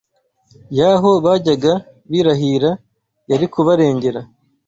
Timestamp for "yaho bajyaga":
0.77-1.73